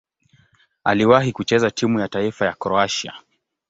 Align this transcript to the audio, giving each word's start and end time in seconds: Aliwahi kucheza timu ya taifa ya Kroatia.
Aliwahi 0.83 1.31
kucheza 1.31 1.71
timu 1.71 1.99
ya 1.99 2.07
taifa 2.07 2.45
ya 2.45 2.53
Kroatia. 2.53 3.13